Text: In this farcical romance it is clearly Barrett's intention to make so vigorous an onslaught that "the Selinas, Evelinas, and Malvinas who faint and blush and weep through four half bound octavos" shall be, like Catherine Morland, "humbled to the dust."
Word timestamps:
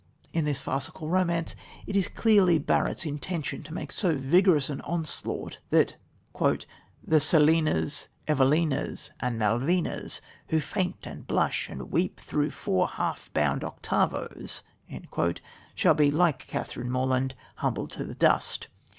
In 0.33 0.45
this 0.45 0.59
farcical 0.59 1.09
romance 1.09 1.55
it 1.85 1.95
is 1.95 2.07
clearly 2.07 2.57
Barrett's 2.57 3.05
intention 3.05 3.61
to 3.61 3.71
make 3.71 3.91
so 3.91 4.15
vigorous 4.15 4.67
an 4.67 4.81
onslaught 4.81 5.59
that 5.69 5.95
"the 7.03 7.19
Selinas, 7.19 8.07
Evelinas, 8.27 9.11
and 9.19 9.37
Malvinas 9.37 10.19
who 10.47 10.59
faint 10.59 11.05
and 11.05 11.27
blush 11.27 11.69
and 11.69 11.91
weep 11.91 12.19
through 12.19 12.49
four 12.49 12.87
half 12.87 13.31
bound 13.35 13.63
octavos" 13.63 14.63
shall 15.75 15.93
be, 15.93 16.09
like 16.09 16.47
Catherine 16.47 16.89
Morland, 16.89 17.35
"humbled 17.57 17.91
to 17.91 18.03
the 18.03 18.15
dust." 18.15 18.69